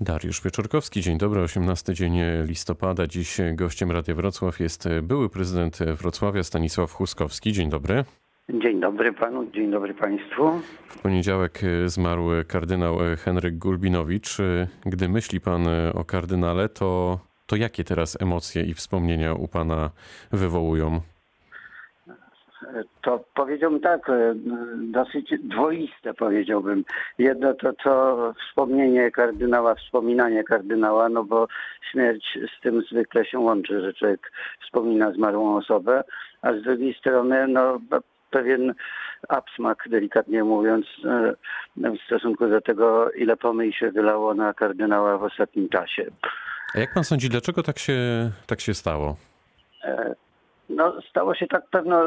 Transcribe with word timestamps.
Dariusz 0.00 0.40
Pieczorkowski, 0.40 1.00
dzień 1.00 1.18
dobry, 1.18 1.40
18 1.40 1.94
dzień 1.94 2.12
listopada. 2.44 3.06
Dziś 3.06 3.38
gościem 3.54 3.90
Radia 3.90 4.14
Wrocław 4.14 4.60
jest 4.60 4.88
były 5.02 5.28
prezydent 5.28 5.78
Wrocławia 5.78 6.44
Stanisław 6.44 6.92
Huskowski. 6.92 7.52
Dzień 7.52 7.70
dobry. 7.70 8.04
Dzień 8.48 8.80
dobry 8.80 9.12
panu, 9.12 9.50
dzień 9.50 9.70
dobry 9.70 9.94
państwu. 9.94 10.60
W 10.88 10.98
poniedziałek 10.98 11.60
zmarł 11.86 12.28
kardynał 12.48 12.98
Henryk 13.18 13.58
Gulbinowicz. 13.58 14.36
Gdy 14.86 15.08
myśli 15.08 15.40
pan 15.40 15.66
o 15.94 16.04
kardynale, 16.04 16.68
to, 16.68 17.18
to 17.46 17.56
jakie 17.56 17.84
teraz 17.84 18.22
emocje 18.22 18.62
i 18.62 18.74
wspomnienia 18.74 19.34
u 19.34 19.48
pana 19.48 19.90
wywołują? 20.32 21.00
To 23.02 23.24
powiedziałbym 23.34 23.80
tak, 23.80 24.08
e, 24.08 24.34
dosyć 24.76 25.34
dwoiste 25.42 26.14
powiedziałbym. 26.14 26.84
Jedno 27.18 27.54
to, 27.54 27.72
to 27.72 28.34
wspomnienie 28.48 29.10
kardynała, 29.10 29.74
wspominanie 29.74 30.44
kardynała, 30.44 31.08
no 31.08 31.24
bo 31.24 31.48
śmierć 31.90 32.38
z 32.58 32.62
tym 32.62 32.82
zwykle 32.82 33.24
się 33.24 33.38
łączy, 33.38 33.80
że 33.80 33.94
człowiek 33.94 34.32
wspomina 34.64 35.12
zmarłą 35.12 35.56
osobę, 35.56 36.04
a 36.42 36.52
z 36.52 36.62
drugiej 36.62 36.94
strony 36.94 37.48
no 37.48 37.80
pewien 38.30 38.74
absmak, 39.28 39.84
delikatnie 39.90 40.44
mówiąc, 40.44 40.86
e, 41.04 41.32
w 41.76 42.06
stosunku 42.06 42.48
do 42.48 42.60
tego, 42.60 43.10
ile 43.10 43.36
pomyj 43.36 43.72
się 43.72 43.90
wylało 43.90 44.34
na 44.34 44.54
kardynała 44.54 45.18
w 45.18 45.22
ostatnim 45.22 45.68
czasie. 45.68 46.06
A 46.74 46.80
jak 46.80 46.94
pan 46.94 47.04
sądzi, 47.04 47.28
dlaczego 47.28 47.62
tak 47.62 47.78
się, 47.78 47.94
tak 48.46 48.60
się 48.60 48.74
stało? 48.74 49.16
E, 50.70 50.74
no, 50.74 51.02
stało 51.10 51.34
się 51.34 51.46
tak 51.46 51.62
pewno 51.70 52.04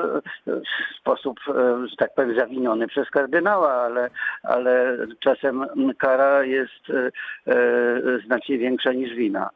w 0.48 1.00
sposób, 1.00 1.40
e, 1.48 1.88
że 1.88 1.96
tak 1.98 2.14
powiem, 2.16 2.40
zawiniony 2.40 2.88
przez 2.88 3.10
kardynała, 3.10 3.74
ale, 3.74 4.10
ale 4.44 4.98
czasem 5.20 5.66
kara 5.98 6.44
jest 6.44 6.90
e, 6.90 7.12
e, 7.54 8.20
znacznie 8.26 8.58
większa 8.58 8.94
niż 8.94 9.16
wina. 9.16 9.50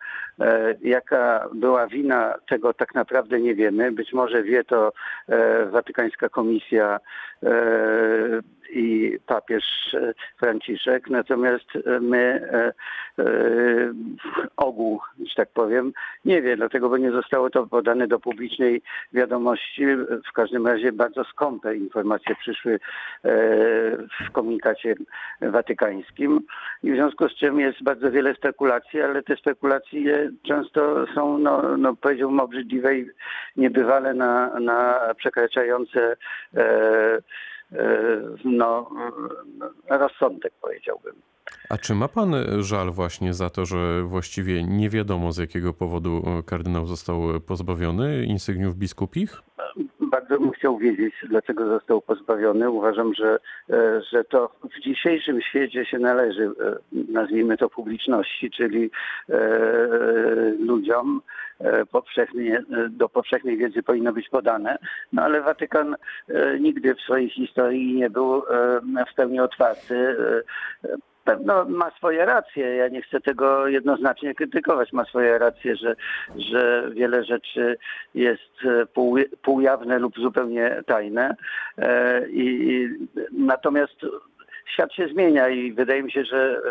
Jaka 0.82 1.50
była 1.54 1.88
wina, 1.88 2.36
tego 2.50 2.74
tak 2.74 2.96
naprawdę 2.96 3.40
nie 3.40 3.56
wiemy. 3.56 3.92
Być 3.92 4.14
może 4.14 4.44
wie 4.44 4.64
to 4.64 4.92
Watykańska 5.72 6.30
Komisja 6.30 7.00
i 8.70 9.13
papież 9.26 9.64
Franciszek, 10.40 11.10
natomiast 11.10 11.66
my 12.02 12.50
ogół, 14.58 15.00
że 15.20 15.36
tak 15.36 15.50
powiem, 15.50 15.94
nie 16.26 16.42
wie, 16.42 16.56
dlatego 16.56 16.90
bo 16.90 16.98
nie 16.98 17.12
zostało 17.12 17.50
to 17.50 17.68
podane 17.68 18.08
do 18.08 18.20
publicznej 18.20 18.82
wiadomości. 19.14 19.86
W 20.30 20.34
każdym 20.34 20.68
razie 20.68 20.92
bardzo 20.92 21.24
skąpe 21.24 21.76
informacje 21.76 22.36
przyszły 22.36 22.74
e, 22.74 22.80
w 24.28 24.32
komunikacie 24.32 24.96
watykańskim 25.42 26.42
i 26.84 26.92
w 26.92 26.96
związku 26.96 27.30
z 27.30 27.36
czym 27.36 27.60
jest 27.60 27.84
bardzo 27.84 28.12
wiele 28.12 28.36
spekulacji, 28.36 29.02
ale 29.02 29.24
te 29.24 29.36
spekulacje 29.36 30.32
często 30.44 31.06
są, 31.16 31.38
no, 31.38 31.78
no 31.78 31.96
powiedziałbym, 31.96 32.40
obrzydliwe 32.40 32.98
i 32.98 33.06
niebywale 33.58 34.14
na, 34.14 34.60
na 34.60 35.00
przekraczające 35.18 36.16
e, 36.54 36.60
e, 36.60 37.22
no, 38.46 38.90
rozsądek 39.90 40.54
powiedziałbym. 40.62 41.14
A 41.70 41.78
czy 41.78 41.96
ma 41.96 42.08
pan 42.08 42.36
żal 42.60 42.92
właśnie 42.92 43.34
za 43.34 43.50
to, 43.50 43.66
że 43.66 44.04
właściwie 44.04 44.64
nie 44.64 44.90
wiadomo 44.90 45.32
z 45.32 45.38
jakiego 45.38 45.74
powodu 45.74 46.24
kardynał 46.46 46.86
został 46.86 47.22
pozbawiony 47.48 48.26
insygniów 48.26 48.76
biskupich? 48.76 49.42
Bardzo 50.00 50.40
bym 50.40 50.52
chciał 50.52 50.78
wiedzieć, 50.78 51.14
dlaczego 51.30 51.68
został 51.68 52.02
pozbawiony. 52.02 52.70
Uważam, 52.70 53.14
że, 53.14 53.40
e, 53.70 54.02
że 54.12 54.24
to 54.24 54.50
w 54.64 54.84
dzisiejszym 54.84 55.42
świecie 55.42 55.86
się 55.86 56.00
należy, 56.00 56.44
e, 56.44 56.76
nazwijmy 57.12 57.58
to 57.58 57.70
publiczności, 57.70 58.52
czyli 58.52 58.92
e, 59.30 59.40
ludziom 60.60 61.22
powszechnie, 61.92 62.64
do 62.90 63.10
powszechnej 63.10 63.58
wiedzy 63.58 63.84
powinno 63.84 64.14
być 64.14 64.30
podane. 64.30 64.78
No 65.14 65.24
ale 65.24 65.42
Watykan 65.42 65.96
nigdy 66.60 66.96
w 66.96 67.02
swojej 67.02 67.30
historii 67.30 67.94
nie 67.94 68.10
był 68.10 68.44
w 69.12 69.16
pełni 69.16 69.40
otwarty 69.40 70.16
pewno 71.24 71.66
ma 71.66 71.92
swoje 71.92 72.26
racje. 72.26 72.76
Ja 72.76 72.88
nie 72.88 73.02
chcę 73.02 73.22
tego 73.22 73.68
jednoznacznie 73.68 74.36
krytykować. 74.36 74.94
Ma 74.94 75.06
swoje 75.06 75.38
racje, 75.38 75.76
że, 75.76 75.96
że 76.36 76.90
wiele 76.94 77.24
rzeczy 77.24 77.78
jest 78.16 78.66
e, 78.66 78.86
pół, 78.86 79.18
półjawne 79.42 80.00
lub 80.00 80.20
zupełnie 80.20 80.84
tajne. 80.86 81.36
E, 81.78 82.22
I, 82.30 82.88
natomiast 83.32 84.06
świat 84.66 84.94
się 84.94 85.08
zmienia 85.08 85.50
i 85.50 85.72
wydaje 85.72 86.04
mi 86.04 86.12
się, 86.12 86.26
że 86.26 86.62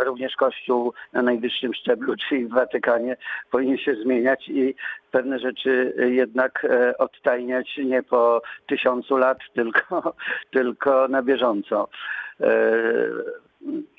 e, 0.00 0.04
również 0.04 0.36
Kościół 0.36 0.92
na 1.12 1.22
najwyższym 1.22 1.74
szczeblu, 1.74 2.14
czyli 2.28 2.46
w 2.46 2.54
Watykanie, 2.54 3.16
powinien 3.50 3.78
się 3.78 3.94
zmieniać 3.94 4.48
i 4.48 4.74
pewne 5.10 5.38
rzeczy 5.38 5.94
jednak 6.08 6.66
odtajniać 6.98 7.76
nie 7.84 8.02
po 8.02 8.42
tysiącu 8.66 9.16
lat, 9.16 9.38
tylko, 9.54 10.14
tylko 10.50 11.08
na 11.08 11.22
bieżąco 11.22 11.88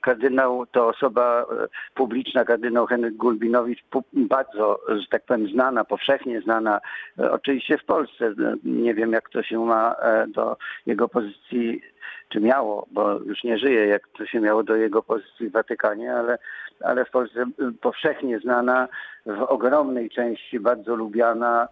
kardynał 0.02 0.66
to 0.66 0.88
osoba 0.88 1.42
e, 1.42 1.68
publiczna, 1.96 2.46
kardynał 2.46 2.86
Henryk 2.86 3.16
Gulbinowicz, 3.16 3.84
bardzo, 4.14 4.80
że 4.88 5.08
tak 5.10 5.26
powiem, 5.26 5.48
znana, 5.48 5.86
powszechnie 5.86 6.42
znana, 6.42 6.82
e, 7.20 7.32
oczywiście 7.32 7.78
w 7.78 7.86
Polsce. 7.86 8.34
Nie 8.64 8.94
wiem, 8.94 9.12
jak 9.12 9.30
to 9.30 9.44
się 9.44 9.66
ma 9.66 9.96
e, 9.96 10.28
do 10.28 10.58
jego 10.86 11.10
pozycji, 11.10 11.82
czy 12.30 12.40
miało, 12.40 12.88
bo 12.92 13.20
już 13.20 13.44
nie 13.44 13.58
żyje, 13.58 13.86
jak 13.88 14.08
to 14.18 14.26
się 14.26 14.40
miało 14.40 14.64
do 14.64 14.76
jego 14.76 15.04
pozycji 15.04 15.50
w 15.50 15.52
Watykanie, 15.52 16.16
ale, 16.16 16.38
ale 16.82 17.06
w 17.06 17.12
Polsce 17.12 17.46
powszechnie 17.82 18.40
znana, 18.40 18.88
w 19.38 19.42
ogromnej 19.42 20.10
części 20.10 20.60
bardzo 20.60 20.96
lubiana, 20.96 21.68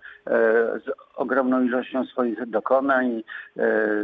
z 0.85 0.91
ogromną 1.15 1.63
ilością 1.63 2.05
swoich 2.05 2.45
dokonań, 2.45 3.23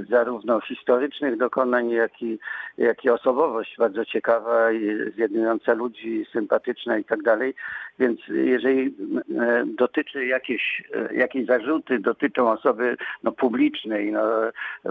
zarówno 0.09 0.62
historycznych 0.62 1.38
dokonań, 1.38 1.90
jak 1.90 2.22
i, 2.22 2.40
jak 2.78 3.06
i 3.06 3.09
osobowość 3.09 3.75
bardzo 3.78 4.06
ciekawa 4.06 4.72
i 4.72 5.12
zjednująca 5.16 5.74
ludzi, 5.74 6.25
sympatyczna 6.31 6.97
i 6.97 7.03
tak 7.03 7.22
dalej. 7.22 7.53
Więc 8.00 8.19
jeżeli 8.28 8.96
e, 9.40 9.63
dotyczy 9.66 10.25
jakieś, 10.25 10.84
e, 10.94 11.16
jakieś 11.16 11.46
zarzuty 11.46 12.00
dotyczą 12.00 12.52
osoby 12.52 12.97
no, 13.24 13.31
publicznej, 13.31 14.12
no, 14.12 14.22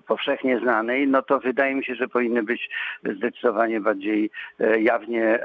powszechnie 0.07 0.59
znanej, 0.59 1.09
no 1.09 1.23
to 1.23 1.39
wydaje 1.41 1.75
mi 1.75 1.85
się, 1.85 1.95
że 1.95 2.09
powinny 2.09 2.43
być 2.43 2.71
zdecydowanie 3.17 3.81
bardziej 3.81 4.31
e, 4.61 4.81
jawnie, 4.81 5.39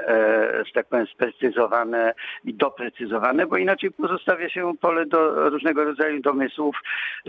że 0.66 0.72
tak 0.74 0.86
powiem, 0.86 1.06
sprecyzowane 1.06 2.14
i 2.44 2.54
doprecyzowane, 2.54 3.07
bo 3.48 3.56
inaczej 3.56 3.90
pozostawia 3.90 4.48
się 4.48 4.72
pole 4.80 5.06
do 5.06 5.50
różnego 5.50 5.84
rodzaju 5.84 6.20
domysłów, 6.20 6.76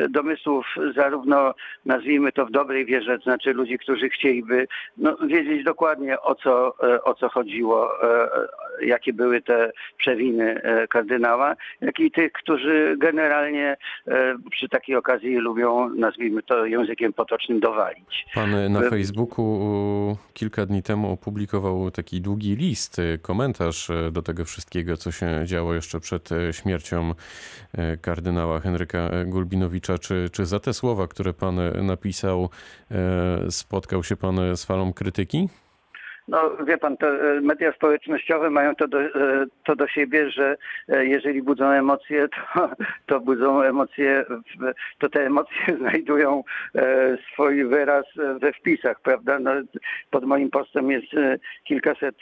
domysłów 0.09 0.65
zarówno 0.95 1.53
nazwijmy 1.85 2.31
to 2.31 2.45
w 2.45 2.51
dobrej 2.51 2.85
wierze, 2.85 3.17
to 3.17 3.23
znaczy 3.23 3.53
ludzi, 3.53 3.77
którzy 3.77 4.09
chcieliby 4.09 4.67
no, 4.97 5.17
wiedzieć 5.27 5.63
dokładnie 5.63 6.21
o 6.21 6.35
co, 6.35 6.75
o 7.03 7.13
co 7.13 7.29
chodziło, 7.29 7.91
jakie 8.81 9.13
były 9.13 9.41
te 9.41 9.71
przewiny 9.97 10.61
e, 10.61 10.87
kardynała, 10.87 11.55
jak 11.81 11.99
i 11.99 12.11
tych, 12.11 12.31
którzy 12.31 12.95
generalnie 12.97 13.77
e, 14.07 14.35
przy 14.51 14.69
takiej 14.69 14.95
okazji 14.95 15.35
lubią, 15.35 15.89
nazwijmy 15.89 16.43
to 16.43 16.65
językiem 16.65 17.13
potocznym, 17.13 17.59
dowalić. 17.59 18.25
Pan 18.33 18.73
na 18.73 18.81
Facebooku 18.81 20.17
kilka 20.33 20.65
dni 20.65 20.83
temu 20.83 21.11
opublikował 21.11 21.91
taki 21.91 22.21
długi 22.21 22.55
list, 22.55 22.99
e, 22.99 23.17
komentarz 23.17 23.87
do 24.11 24.21
tego 24.21 24.45
wszystkiego, 24.45 24.97
co 24.97 25.11
się 25.11 25.41
działo 25.45 25.68
jeszcze 25.73 25.99
przed 25.99 26.29
śmiercią 26.51 27.13
kardynała 28.01 28.59
Henryka 28.59 29.09
Gulbinowicza. 29.25 29.97
Czy, 29.97 30.29
czy 30.31 30.45
za 30.45 30.59
te 30.59 30.73
słowa, 30.73 31.07
które 31.07 31.33
pan 31.33 31.59
napisał, 31.85 32.49
spotkał 33.49 34.03
się 34.03 34.15
pan 34.15 34.55
z 34.55 34.65
falą 34.65 34.93
krytyki? 34.93 35.49
No 36.29 36.57
wie 36.65 36.77
pan, 36.77 36.97
te 36.97 37.07
e, 37.07 37.41
media 37.41 37.73
społecznościowe 37.73 38.49
mają 38.49 38.75
to 38.75 38.87
do, 38.87 39.01
e, 39.01 39.45
to 39.65 39.75
do 39.75 39.87
siebie, 39.87 40.31
że 40.31 40.57
e, 40.89 41.05
jeżeli 41.05 41.41
budzą 41.41 41.69
emocje, 41.69 42.27
to, 42.55 42.69
to 43.05 43.19
budzą 43.19 43.61
emocje, 43.61 44.25
to 44.99 45.09
te 45.09 45.25
emocje 45.25 45.75
znajdują 45.79 46.43
swój 47.33 47.65
wyraz 47.65 48.05
we 48.41 48.53
wpisach, 48.53 49.01
prawda? 49.01 49.39
No, 49.39 49.51
pod 50.11 50.25
moim 50.25 50.49
postem 50.49 50.91
jest 50.91 51.07
kilkaset 51.63 52.15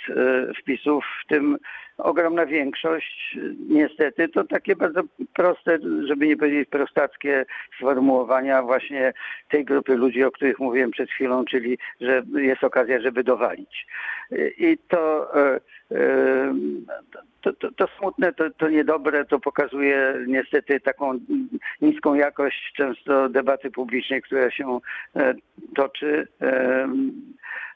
wpisów, 0.62 1.06
w 1.26 1.28
tym 1.28 1.58
ogromna 1.98 2.46
większość, 2.46 3.38
niestety, 3.70 4.30
to 4.30 4.44
takie 4.44 4.76
bardzo 4.76 5.02
proste, 5.34 5.80
żeby 6.08 6.28
nie 6.28 6.38
powiedzieć 6.38 6.70
prostackie 6.70 7.46
sformułowania 7.78 8.62
właśnie 8.62 9.14
tej 9.50 9.66
grupy 9.66 9.96
ludzi, 9.96 10.24
o 10.24 10.32
których 10.32 10.60
mówiłem 10.60 10.92
przed 10.92 11.10
chwilą, 11.10 11.46
czyli 11.46 11.78
że 12.02 12.24
jest 12.36 12.64
okazja, 12.64 13.02
żeby 13.02 13.24
dowalić. 13.24 13.88
I 14.58 14.78
to, 14.88 15.36
e, 15.36 15.60
e, 15.92 16.54
to, 17.42 17.54
to, 17.54 17.72
to 17.72 17.88
smutne, 18.00 18.34
to, 18.34 18.50
to 18.50 18.70
niedobre, 18.70 19.26
to 19.26 19.40
pokazuje 19.40 20.14
niestety 20.28 20.80
taką 20.80 21.20
niską 21.82 22.14
jakość 22.14 22.74
często 22.76 23.30
debaty 23.30 23.72
publicznej, 23.72 24.22
która 24.22 24.52
się 24.52 24.80
e, 25.16 25.34
toczy. 25.76 26.28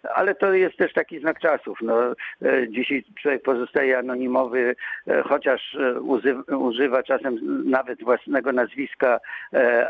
Ale 0.03 0.35
to 0.35 0.53
jest 0.53 0.77
też 0.77 0.93
taki 0.93 1.19
znak 1.19 1.39
czasów. 1.39 1.77
No, 1.81 2.13
e, 2.41 2.67
dzisiaj 2.69 3.03
człowiek 3.21 3.41
pozostaje 3.41 3.97
anonimowy, 3.97 4.75
e, 5.07 5.21
chociaż 5.21 5.75
e, 5.75 5.99
używa 6.57 7.03
czasem 7.03 7.37
nawet 7.69 8.03
własnego 8.03 8.51
nazwiska, 8.51 9.19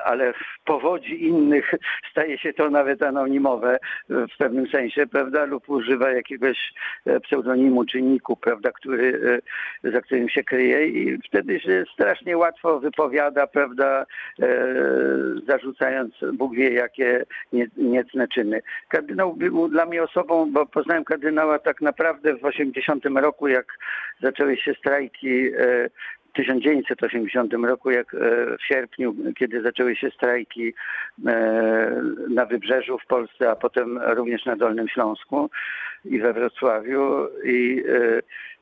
ale 0.05 0.33
w 0.33 0.63
powodzi 0.65 1.27
innych 1.27 1.71
staje 2.11 2.37
się 2.37 2.53
to 2.53 2.69
nawet 2.69 3.03
anonimowe 3.03 3.77
w 4.09 4.37
pewnym 4.37 4.67
sensie, 4.67 5.07
prawda? 5.07 5.45
Lub 5.45 5.69
używa 5.69 6.11
jakiegoś 6.11 6.73
pseudonimu 7.23 7.85
czy 7.85 8.01
niku, 8.01 8.35
prawda, 8.35 8.71
który, 8.71 9.39
za 9.83 10.01
którym 10.01 10.29
się 10.29 10.43
kryje 10.43 10.87
i 10.87 11.17
wtedy 11.27 11.59
się 11.59 11.83
strasznie 11.93 12.37
łatwo 12.37 12.79
wypowiada, 12.79 13.47
prawda, 13.47 14.05
zarzucając 15.47 16.13
Bóg 16.33 16.55
wie 16.55 16.73
jakie 16.73 17.25
nie, 17.53 17.67
niecne 17.77 18.27
czyny. 18.27 18.61
Kardynał 18.89 19.33
był 19.33 19.69
dla 19.69 19.85
mnie 19.85 20.00
osobą, 20.01 20.51
bo 20.51 20.65
poznałem 20.65 21.03
kardynała 21.03 21.59
tak 21.59 21.81
naprawdę 21.81 22.35
w 22.35 22.45
80 22.45 23.05
roku, 23.05 23.47
jak 23.47 23.65
zaczęły 24.21 24.57
się 24.57 24.73
strajki 24.73 25.47
e, 25.47 25.89
w 26.29 26.33
1980 26.33 27.53
roku, 27.53 27.91
jak 27.91 28.13
e, 28.13 28.17
w 28.57 28.65
sierpniu, 28.67 29.15
kiedy 29.39 29.61
zaczęły 29.61 29.95
się 29.95 30.11
strajki 30.11 30.73
e, 31.27 32.01
na 32.29 32.45
Wybrzeżu 32.45 32.97
w 32.97 33.05
Polsce, 33.05 33.49
a 33.49 33.55
potem 33.55 33.99
również 34.03 34.45
na 34.45 34.55
Dolnym 34.55 34.87
Śląsku 34.87 35.49
i 36.05 36.19
we 36.19 36.33
Wrocławiu 36.33 37.27
i 37.45 37.83
e, 37.89 38.21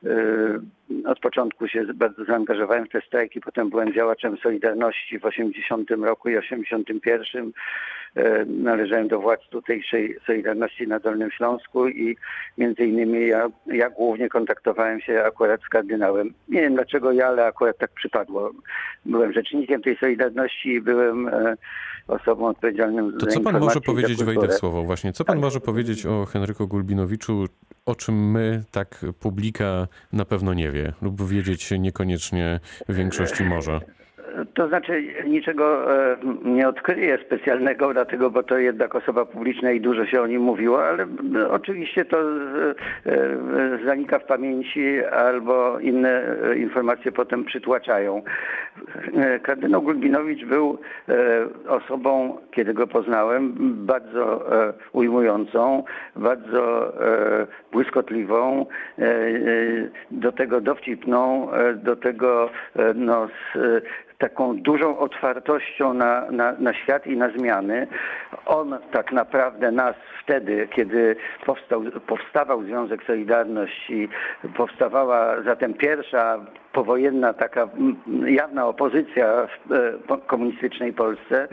e, 0.10 0.60
od 1.06 1.20
początku 1.20 1.68
się 1.68 1.86
bardzo 1.94 2.26
zaangażowałem 2.26 2.86
w 2.86 2.90
te 2.90 3.02
strajki, 3.02 3.42
potem 3.42 3.70
byłem 3.70 3.94
działaczem 3.94 4.38
Solidarności 4.38 5.20
w 5.20 5.26
80 5.26 5.92
roku 5.92 6.30
i 6.30 6.38
81. 6.38 7.52
E, 8.16 8.46
Należałem 8.46 9.08
do 9.08 9.20
władz 9.20 9.42
tutejszej 9.50 10.18
Solidarności 10.28 10.88
na 10.88 11.00
Dolnym 11.00 11.32
Śląsku 11.32 11.88
i 11.88 12.18
między 12.58 12.86
innymi 12.86 13.28
ja, 13.28 13.48
ja 13.66 13.90
głównie 13.90 14.30
kontaktowałem 14.30 15.02
się 15.02 15.24
akurat 15.24 15.62
z 15.62 15.70
kardynałem. 15.70 16.34
Nie 16.48 16.62
wiem 16.62 16.76
dlaczego 16.76 17.12
ja, 17.12 17.28
ale 17.28 17.46
akurat 17.46 17.78
tak 17.78 17.92
przypadło. 17.92 18.52
Byłem 19.06 19.34
rzecznikiem 19.34 19.82
tej 19.82 19.98
Solidarności 19.98 20.70
i 20.70 20.82
byłem 20.82 21.30
osobą 22.10 22.48
odpowiedzialną 22.48 23.12
To 23.12 23.26
za 23.26 23.32
co 23.32 23.40
pan 23.40 23.60
może 23.60 23.82
powiedzieć, 23.82 24.24
wejdę 24.24 24.48
w 24.48 24.54
słowo 24.54 24.84
właśnie, 24.84 25.14
co 25.14 25.26
pan 25.26 25.36
Tak. 25.36 25.44
może 25.44 25.60
powiedzieć 25.60 26.06
o 26.06 26.26
Henryku 26.26 26.68
Gulbinowiczu, 26.68 27.29
o 27.86 27.96
czym 27.96 28.32
my, 28.32 28.64
tak 28.72 29.06
publika, 29.20 29.88
na 30.14 30.26
pewno 30.26 30.54
nie 30.54 30.72
wie, 30.72 30.94
lub 31.02 31.30
wiedzieć 31.30 31.72
niekoniecznie 31.72 32.60
większości 32.90 33.44
może? 33.44 33.82
To 34.54 34.68
znaczy 34.68 35.04
niczego 35.28 35.94
e, 36.12 36.18
nie 36.46 36.68
odkryję 36.68 37.18
specjalnego, 37.26 37.94
dlatego, 37.94 38.30
bo 38.30 38.44
to 38.44 38.58
jednak 38.58 38.96
osoba 38.96 39.26
publiczna 39.26 39.72
i 39.72 39.82
dużo 39.82 40.06
się 40.06 40.22
o 40.22 40.28
nim 40.28 40.42
mówiło, 40.42 40.86
ale 40.86 41.04
e, 41.36 41.50
oczywiście 41.52 42.06
to 42.06 42.18
e, 42.20 43.86
zanika 43.86 44.20
w 44.20 44.26
pamięci 44.26 45.06
albo 45.06 45.80
inne 45.80 46.36
informacje 46.58 47.12
potem 47.12 47.46
przytłaczają. 47.46 48.22
Kardynał 49.44 49.82
Gulbinowicz 49.82 50.46
był 50.46 50.78
osobą, 51.68 52.38
kiedy 52.52 52.74
go 52.74 52.88
poznałem, 52.88 53.54
bardzo 53.86 54.46
ujmującą, 54.94 55.84
bardzo 56.16 56.94
błyskotliwą, 57.72 58.66
do 60.12 60.32
tego 60.32 60.62
dowcipną, 60.62 61.48
do 61.76 61.96
tego 61.96 62.50
no, 62.96 63.28
z 63.28 63.84
taką 64.20 64.58
dużą 64.58 64.98
otwartością 65.00 65.94
na, 65.94 66.32
na, 66.32 66.52
na 66.60 66.74
świat 66.74 67.08
i 67.08 67.18
na 67.18 67.30
zmiany. 67.30 67.88
On 68.46 68.78
tak 68.92 69.12
naprawdę 69.12 69.72
nas 69.72 69.96
wtedy, 70.24 70.68
kiedy 70.76 71.16
powstał, 71.46 71.84
powstawał 72.08 72.64
Związek 72.64 73.04
Solidarności, 73.04 74.10
powstawała 74.56 75.42
zatem 75.42 75.74
pierwsza 75.74 76.40
powojenna 76.80 77.34
taka 77.34 77.64
mm, 77.64 77.96
jawna 78.28 78.68
opozycja 78.68 79.48
w 80.08 80.12
e, 80.12 80.18
komunistycznej 80.28 80.94
Polsce, 80.94 81.48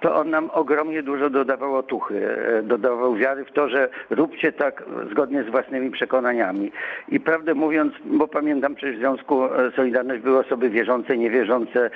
to 0.00 0.16
on 0.16 0.30
nam 0.30 0.50
ogromnie 0.52 1.02
dużo 1.02 1.30
dodawał 1.30 1.76
otuchy, 1.76 2.38
e, 2.58 2.62
dodawał 2.62 3.14
wiary 3.14 3.44
w 3.44 3.52
to, 3.52 3.68
że 3.68 3.88
róbcie 4.10 4.52
tak 4.52 4.84
zgodnie 5.10 5.42
z 5.44 5.50
własnymi 5.50 5.90
przekonaniami. 5.90 6.72
I 7.08 7.20
prawdę 7.20 7.54
mówiąc, 7.54 7.92
bo 8.04 8.28
pamiętam 8.28 8.74
przecież 8.74 8.96
w 8.96 8.98
Związku 8.98 9.44
e, 9.44 9.48
Solidarność 9.76 10.22
były 10.22 10.38
osoby 10.38 10.70
wierzące, 10.70 11.16
niewierzące, 11.16 11.90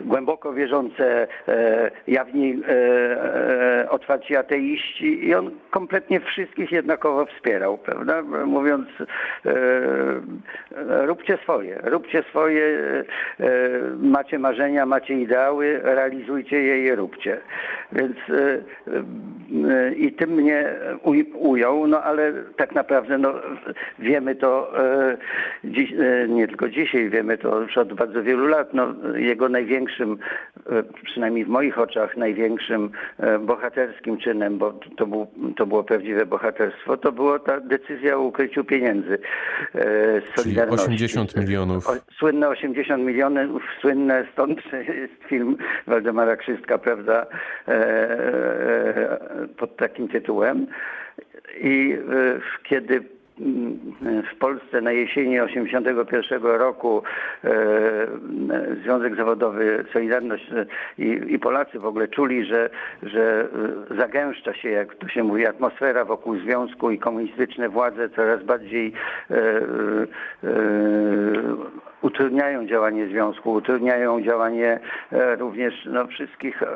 głęboko 0.00 0.52
wierzące, 0.52 1.26
jawni 2.06 2.62
otwarci 3.90 4.36
ateiści 4.36 5.26
i 5.26 5.34
on 5.34 5.50
kompletnie 5.70 6.20
wszystkich 6.20 6.72
jednakowo 6.72 7.26
wspierał, 7.26 7.78
prawda? 7.78 8.22
Mówiąc, 8.46 8.88
róbcie 11.06 11.38
swoje, 11.42 11.77
róbcie 11.82 12.22
swoje, 12.30 12.64
e, 12.64 13.04
e, 13.44 13.80
macie 14.02 14.38
marzenia, 14.38 14.86
macie 14.86 15.14
ideały, 15.14 15.80
realizujcie 15.82 16.62
je 16.62 16.84
i 16.84 16.94
róbcie. 16.94 17.40
Więc 17.92 18.16
e, 18.16 18.58
i 19.96 20.12
tym 20.12 20.30
mnie 20.30 20.64
uj- 21.04 21.34
ujął, 21.34 21.86
no 21.86 22.02
ale 22.02 22.32
tak 22.56 22.74
naprawdę 22.74 23.18
no, 23.18 23.32
wiemy 23.98 24.34
to 24.34 24.72
dziś, 25.64 25.92
nie 26.28 26.48
tylko 26.48 26.68
dzisiaj, 26.68 27.10
wiemy 27.10 27.38
to 27.38 27.60
już 27.60 27.78
od 27.78 27.92
bardzo 27.92 28.22
wielu 28.22 28.46
lat. 28.46 28.74
No, 28.74 28.94
jego 29.16 29.48
największym, 29.48 30.18
przynajmniej 31.04 31.44
w 31.44 31.48
moich 31.48 31.78
oczach, 31.78 32.16
największym 32.16 32.90
bohaterskim 33.40 34.18
czynem, 34.18 34.58
bo 34.58 34.72
to, 34.96 35.06
był, 35.06 35.26
to 35.56 35.66
było 35.66 35.84
prawdziwe 35.84 36.26
bohaterstwo, 36.26 36.96
to 36.96 37.12
była 37.12 37.38
ta 37.38 37.60
decyzja 37.60 38.16
o 38.16 38.20
ukryciu 38.20 38.64
pieniędzy 38.64 39.18
z 39.74 40.24
Czyli 40.24 40.44
Solidarności. 40.44 40.84
80 40.86 41.36
milionów. 41.36 41.57
O, 41.86 42.14
słynne 42.18 42.48
80 42.48 43.04
milionów, 43.04 43.62
słynne 43.80 44.26
stąd 44.32 44.60
jest 44.72 45.24
film 45.28 45.56
Waldemara 45.86 46.36
Krzystka, 46.36 46.78
prawda, 46.78 47.26
e, 47.68 47.72
e, 47.72 49.48
pod 49.56 49.76
takim 49.76 50.08
tytułem. 50.08 50.66
I 51.60 51.92
e, 51.92 52.40
kiedy 52.68 53.17
w 54.32 54.38
Polsce 54.38 54.80
na 54.80 54.92
jesieni 54.92 55.40
81 55.40 56.42
roku 56.42 57.02
e, 57.44 57.50
Związek 58.82 59.16
Zawodowy 59.16 59.84
Solidarność 59.92 60.50
e, 60.52 60.66
i, 61.04 61.38
Polacy 61.38 61.78
w 61.78 61.86
ogóle 61.86 62.08
czuli, 62.08 62.44
że, 62.44 62.70
że 63.02 63.48
e, 63.90 63.96
zagęszcza 63.96 64.54
się, 64.54 64.70
jak 64.70 64.94
to 64.94 65.08
się 65.08 65.24
mówi, 65.24 65.46
atmosfera 65.46 66.04
wokół 66.04 66.38
związku 66.38 66.90
i 66.90 66.98
komunistyczne 66.98 67.68
władze 67.68 68.10
coraz 68.10 68.42
bardziej 68.42 68.92
e, 69.30 69.34
e, 69.34 70.48
utrudniają 72.02 72.66
działanie 72.66 73.06
związku, 73.06 73.52
utrudniają 73.52 74.22
działanie 74.22 74.80
e, 75.12 75.36
również 75.36 75.74
no, 75.86 76.06
wszystkich 76.06 76.62
e, 76.62 76.66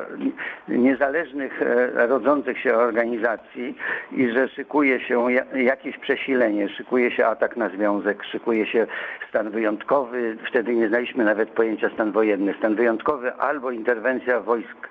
niezależnych, 0.67 1.61
e, 1.61 2.07
rodzących 2.07 2.59
się 2.59 2.73
organizacji 2.73 3.75
i 4.11 4.31
że 4.31 4.47
szykuje 4.47 4.99
się 4.99 5.31
ja- 5.31 5.57
jakieś 5.57 5.97
przesilenie, 5.97 6.69
szykuje 6.69 7.11
się 7.11 7.25
atak 7.25 7.57
na 7.57 7.69
związek, 7.69 8.23
szykuje 8.23 8.65
się 8.65 8.87
stan 9.29 9.49
wyjątkowy. 9.49 10.37
Wtedy 10.47 10.75
nie 10.75 10.87
znaliśmy 10.87 11.23
nawet 11.23 11.49
pojęcia 11.49 11.89
stan 11.89 12.11
wojenny. 12.11 12.53
Stan 12.57 12.75
wyjątkowy 12.75 13.33
albo 13.33 13.71
interwencja 13.71 14.39
wojsk 14.39 14.89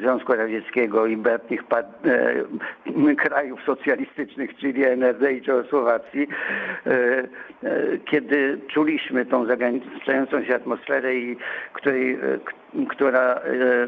Związku 0.00 0.32
Radzieckiego 0.32 1.06
i 1.06 1.16
bratnich 1.16 1.62
krajów 3.16 3.62
socjalistycznych, 3.62 4.56
czyli 4.56 4.84
NRD 4.84 5.32
i 5.32 5.42
Czechosłowacji, 5.42 6.28
kiedy 8.04 8.58
czuliśmy 8.74 9.26
tą 9.26 9.46
zagęszczającą 9.46 10.44
się 10.44 10.54
atmosferę 10.54 11.14
i 11.14 11.36
której, 11.72 12.14
e, 12.14 12.18
która 12.88 13.34
e, 13.34 13.86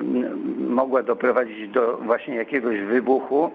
mogła 0.58 1.02
doprowadzić 1.02 1.68
do 1.68 1.96
właśnie 1.96 2.34
jakiegoś 2.34 2.80
wybuchu. 2.80 3.50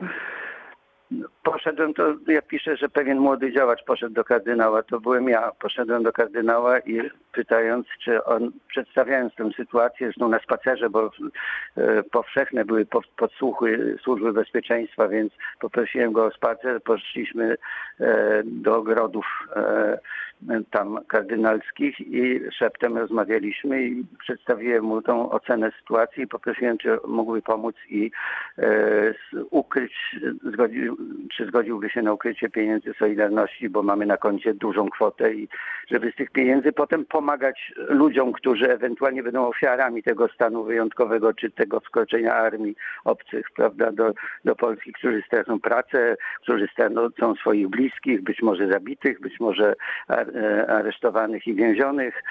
Poszedłem, 1.44 1.94
to 1.94 2.16
ja 2.28 2.42
piszę, 2.42 2.78
że 2.78 2.90
pewien 2.90 3.20
młody 3.20 3.54
działacz 3.54 3.84
poszedł 3.84 4.14
do 4.14 4.24
kardynała, 4.24 4.84
to 4.84 5.00
byłem 5.00 5.30
ja. 5.30 5.52
Poszedłem 5.60 6.04
do 6.04 6.12
kardynała 6.12 6.80
i 6.80 7.02
pytając, 7.32 7.88
czy 8.04 8.24
on, 8.24 8.52
przedstawiając 8.68 9.36
tę 9.36 9.50
sytuację, 9.58 10.08
zresztą 10.08 10.30
na 10.30 10.40
spacerze, 10.40 10.90
bo 10.90 11.12
e, 11.78 12.04
powszechne 12.04 12.66
były 12.66 12.86
po- 12.86 13.02
podsłuchy 13.18 13.98
służby 14.04 14.34
bezpieczeństwa, 14.34 15.08
więc 15.08 15.34
poprosiłem 15.60 16.12
go 16.12 16.26
o 16.26 16.32
spacer, 16.32 16.84
poszliśmy 16.84 17.58
e, 18.00 18.42
do 18.44 18.78
ogrodów 18.78 19.26
e, 19.56 20.00
tam 20.72 21.00
kardynalskich 21.08 22.00
i 22.00 22.42
szeptem 22.52 22.98
rozmawialiśmy 22.98 23.84
i 23.84 24.04
przedstawiłem 24.20 24.84
mu 24.84 25.02
tą 25.02 25.32
ocenę 25.32 25.72
sytuacji 25.80 26.24
i 26.24 26.28
poprosiłem, 26.28 26.78
czy 26.78 26.98
mógłby 27.08 27.42
pomóc 27.42 27.76
i 27.90 28.12
ukryć, 29.52 29.94
zgodził, 30.54 30.98
czy 31.38 31.46
zgodziłby 31.46 31.90
się 31.90 32.02
na 32.02 32.14
ukrycie 32.14 32.50
pieniędzy 32.50 32.94
Solidarności, 33.00 33.70
bo 33.70 33.84
mamy 33.84 34.06
na 34.06 34.18
koncie 34.18 34.54
dużą 34.54 34.90
kwotę 34.90 35.34
i 35.34 35.48
żeby 35.92 36.12
z 36.12 36.16
tych 36.16 36.32
pieniędzy 36.32 36.72
potem 36.72 37.06
pomagać 37.06 37.74
ludziom, 37.78 38.34
którzy 38.34 38.72
ewentualnie 38.72 39.24
będą 39.24 39.48
ofiarami 39.48 40.04
tego 40.04 40.28
stanu 40.28 40.64
wyjątkowego, 40.64 41.34
czy 41.34 41.52
tego 41.52 41.80
wkroczenia 41.80 42.36
armii 42.36 42.76
obcych, 43.06 43.46
prawda, 43.56 43.92
do, 43.92 44.14
do 44.46 44.56
Polski, 44.56 44.94
którzy 44.94 45.22
stracą 45.22 45.60
pracę, 45.60 46.16
którzy 46.42 46.68
stracą 46.68 47.36
swoich 47.36 47.68
bliskich, 47.68 48.24
być 48.24 48.42
może 48.42 48.68
zabitych, 48.68 49.22
być 49.22 49.40
może 49.40 49.76
aresztowanych 50.68 51.48
i 51.48 51.56
więzionych, 51.56 52.24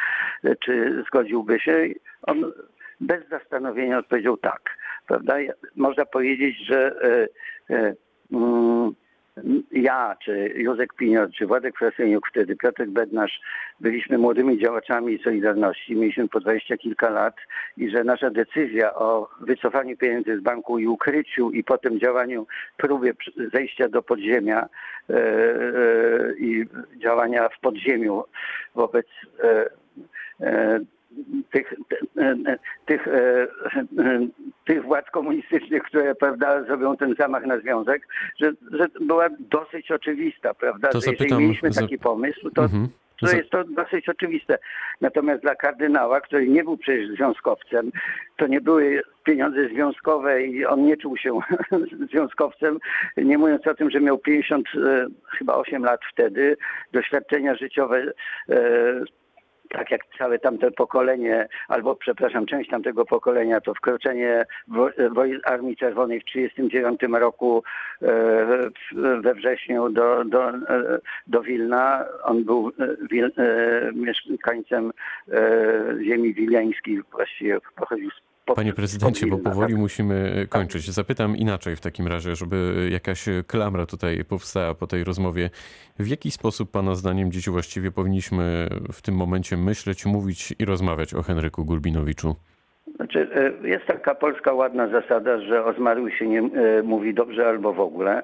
czy 0.65 1.05
zgodziłby 1.07 1.61
się? 1.61 1.87
On 2.23 2.53
bez 3.01 3.29
zastanowienia 3.29 3.99
odpowiedział 3.99 4.37
tak, 4.37 4.61
prawda? 5.07 5.35
Można 5.77 6.05
powiedzieć, 6.05 6.67
że 6.67 6.95
e, 7.03 7.29
e, 7.75 7.95
mm, 8.33 8.95
ja, 9.73 10.17
czy 10.25 10.53
Józek 10.57 10.95
Pinior, 10.95 11.31
czy 11.31 11.47
Władek 11.47 11.79
Frasyniuk 11.79 12.29
wtedy, 12.31 12.57
Piotr 12.57 12.87
Bednarz, 12.87 13.41
byliśmy 13.81 14.19
młodymi 14.19 14.59
działaczami 14.59 15.19
Solidarności, 15.25 15.97
mieliśmy 15.97 16.29
po 16.29 16.41
dwadzieścia 16.41 16.77
kilka 16.77 17.11
lat 17.11 17.37
i 17.77 17.91
że 17.91 18.05
nasza 18.05 18.31
decyzja 18.31 18.95
o 18.95 19.29
wycofaniu 19.41 19.97
pieniędzy 19.97 20.39
z 20.39 20.41
banku 20.41 20.79
i 20.79 20.87
ukryciu 20.87 21.51
i 21.51 21.65
potem 21.65 22.01
działaniu, 22.01 22.47
próbie 22.77 23.13
zejścia 23.53 23.89
do 23.89 24.03
podziemia 24.03 24.69
e, 25.11 25.15
e, 25.15 26.35
i 26.39 26.65
działania 26.97 27.49
w 27.49 27.61
podziemiu 27.61 28.25
wobec 28.75 29.07
e 29.41 29.69
tych, 31.53 31.75
tych, 32.87 33.09
e, 33.09 33.47
tych 34.67 34.83
władz 34.83 35.11
komunistycznych, 35.11 35.83
które 35.83 36.15
prawda, 36.15 36.65
zrobią 36.65 36.97
ten 36.97 37.15
zamach 37.19 37.47
na 37.47 37.59
związek, 37.59 38.09
że, 38.41 38.53
że 38.73 38.87
była 39.01 39.29
dosyć 39.41 39.91
oczywista, 39.91 40.55
prawda? 40.55 40.89
To 40.89 41.01
że 41.01 41.05
zapytam, 41.05 41.25
jeżeli 41.25 41.45
mieliśmy 41.45 41.71
taki 41.71 41.99
pomysł, 41.99 42.51
to, 42.51 42.63
mhm. 42.63 42.89
to 43.21 43.37
jest 43.37 43.51
to 43.51 43.65
dosyć 43.65 44.09
oczywiste. 44.09 44.59
Natomiast 45.01 45.43
dla 45.43 45.55
kardynała, 45.55 46.21
który 46.21 46.49
nie 46.49 46.65
był 46.65 46.77
przecież 46.77 47.09
związkowcem, 47.09 47.91
to 48.37 48.47
nie 48.47 48.61
były 48.61 49.03
pieniądze 49.25 49.69
związkowe 49.69 50.43
i 50.43 50.67
on 50.67 50.83
nie 50.83 50.97
czuł 50.97 51.17
się 51.17 51.39
związkowcem, 52.11 52.79
nie 53.17 53.39
mówiąc 53.39 53.67
o 53.67 53.75
tym, 53.75 53.91
że 53.91 54.01
miał 54.01 54.19
50, 54.19 54.69
e, 54.69 55.07
chyba 55.39 55.55
8 55.55 55.85
lat 55.85 56.01
wtedy, 56.13 56.57
doświadczenia 56.93 57.55
życiowe 57.55 58.13
e, 58.49 59.05
tak 59.69 59.91
jak 59.91 60.01
całe 60.19 60.39
tamte 60.39 60.71
pokolenie, 60.71 61.49
albo 61.69 61.97
przepraszam, 61.97 62.47
część 62.47 62.71
tamtego 62.71 63.05
pokolenia, 63.05 63.61
to 63.61 63.75
wkroczenie 63.75 64.45
Armii 65.45 65.77
Czerwonej 65.77 66.21
w 66.21 66.25
1939 66.25 67.21
roku 67.21 67.63
e, 68.03 69.21
we 69.21 69.35
wrześniu 69.35 69.91
do, 69.91 70.25
do, 70.25 70.49
e, 70.49 70.55
do 71.27 71.43
Wilna. 71.43 72.05
On 72.23 72.45
był 72.45 72.73
e, 72.79 73.93
mieszkańcem 73.95 74.93
ziemi 76.03 76.35
wileńskiej, 76.35 77.03
właściwie 77.13 77.59
pochodził 77.77 78.11
z 78.11 78.28
Panie 78.55 78.73
prezydencie, 78.73 79.27
bo 79.27 79.39
powoli 79.39 79.75
musimy 79.75 80.47
kończyć. 80.49 80.91
Zapytam 80.91 81.37
inaczej 81.37 81.77
w 81.77 81.81
takim 81.81 82.07
razie, 82.07 82.37
żeby 82.37 82.89
jakaś 82.93 83.25
klamra 83.47 83.87
tutaj 83.87 84.25
powstała 84.25 84.75
po 84.75 84.87
tej 84.87 85.05
rozmowie. 85.05 85.51
W 85.99 86.09
jaki 86.09 86.31
sposób 86.31 86.71
Pana 86.71 86.95
zdaniem 86.95 87.33
dziś 87.33 87.49
właściwie 87.49 87.91
powinniśmy 87.91 88.69
w 88.93 89.03
tym 89.03 89.15
momencie 89.15 89.57
myśleć, 89.57 90.07
mówić 90.07 90.55
i 90.59 90.65
rozmawiać 90.65 91.15
o 91.15 91.23
Henryku 91.23 91.65
Gulbinowiczu? 91.65 92.37
Znaczy, 92.97 93.29
e, 93.35 93.69
jest 93.69 93.87
taka 93.87 94.15
polska 94.15 94.53
ładna 94.53 94.89
zasada, 94.89 95.39
że 95.39 95.65
o 95.65 95.73
zmarłych 95.73 96.19
się 96.19 96.29
nie 96.29 96.41
e, 96.41 96.83
mówi 96.83 97.15
dobrze 97.15 97.49
albo 97.49 97.73
w 97.73 97.81
ogóle. 97.81 98.23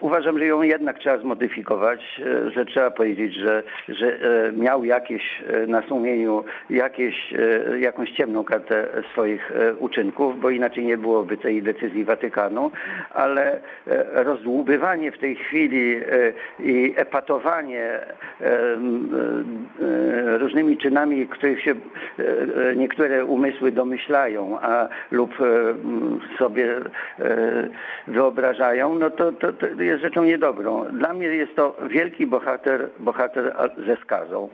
Uważam, 0.00 0.38
że 0.38 0.46
ją 0.46 0.62
jednak 0.62 0.98
trzeba 0.98 1.18
zmodyfikować, 1.18 2.20
e, 2.20 2.50
że 2.50 2.64
trzeba 2.64 2.90
powiedzieć, 2.90 3.34
że, 3.34 3.62
że 3.88 4.06
e, 4.06 4.52
miał 4.52 4.84
jakieś 4.84 5.42
e, 5.46 5.66
na 5.66 5.82
sumieniu 5.82 6.44
jakieś, 6.70 7.34
jakąś 7.80 8.10
ciemną 8.10 8.44
kartę 8.44 8.88
swoich 9.12 9.52
uczynków, 9.78 10.40
bo 10.40 10.50
inaczej 10.50 10.84
nie 10.84 10.98
byłoby 10.98 11.36
tej 11.36 11.62
decyzji 11.62 12.04
Watykanu, 12.04 12.70
ale 13.10 13.60
rozdłubywanie 14.12 15.12
w 15.12 15.18
tej 15.18 15.36
chwili 15.36 16.00
i 16.58 16.94
epatowanie 16.96 18.00
różnymi 20.38 20.76
czynami, 20.76 21.28
których 21.28 21.62
się 21.62 21.74
niektóre 22.76 23.24
umysły 23.24 23.72
domyślają, 23.72 24.58
a 24.60 24.88
lub 25.10 25.34
sobie 26.38 26.74
wyobrażają, 28.06 28.94
no 28.94 29.10
to, 29.10 29.32
to, 29.32 29.52
to 29.52 29.66
jest 29.78 30.02
rzeczą 30.02 30.24
niedobrą. 30.24 30.84
Dla 30.84 31.12
mnie 31.12 31.26
jest 31.26 31.56
to 31.56 31.76
wielki 31.90 32.26
bohater, 32.26 32.88
bohater 32.98 33.56
ze 33.86 33.96
skazą, 33.96 34.48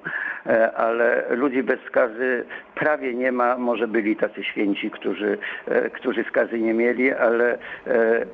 e, 0.46 0.72
ale 0.72 1.24
ludzi 1.30 1.62
bez 1.62 1.80
skazy 1.80 2.44
prawie 2.74 3.14
nie 3.14 3.32
ma. 3.32 3.58
Może 3.58 3.88
byli 3.88 4.16
tacy 4.16 4.44
święci, 4.44 4.90
którzy, 4.90 5.38
e, 5.66 5.90
którzy 5.90 6.24
skazy 6.24 6.60
nie 6.60 6.74
mieli, 6.74 7.12
ale 7.12 7.58
e, 7.86 8.26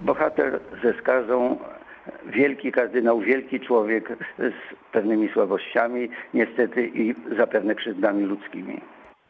bohater 0.00 0.60
ze 0.82 0.92
skazą 0.92 1.58
wielki 2.26 2.72
kardynał, 2.72 3.20
wielki 3.20 3.60
człowiek 3.60 4.08
z 4.38 4.52
pewnymi 4.92 5.28
słabościami, 5.28 6.08
niestety 6.34 6.90
i 6.94 7.14
zapewne 7.36 7.74
krzywdami 7.74 8.24
ludzkimi. 8.24 8.80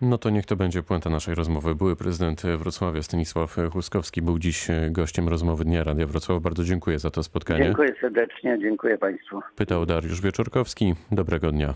No 0.01 0.19
to 0.19 0.31
niech 0.31 0.47
to 0.47 0.57
będzie 0.57 0.83
puenta 0.83 1.11
naszej 1.11 1.35
rozmowy. 1.35 1.75
Były 1.75 1.97
prezydent 1.97 2.43
Wrocławia 2.43 3.03
Stanisław 3.03 3.57
Huskowski 3.73 4.23
był 4.23 4.39
dziś 4.39 4.69
gościem 4.91 5.29
rozmowy 5.29 5.65
Dnia 5.65 5.85
Radia 5.85 6.07
Wrocław. 6.07 6.43
Bardzo 6.43 6.65
dziękuję 6.65 6.99
za 6.99 7.11
to 7.11 7.23
spotkanie. 7.23 7.65
Dziękuję 7.65 7.95
serdecznie, 8.01 8.59
dziękuję 8.61 8.99
Państwu. 8.99 9.41
Pytał 9.57 9.87
Dariusz 9.87 10.21
Wieczorkowski. 10.21 10.95
Dobrego 11.13 11.53
dnia. 11.53 11.75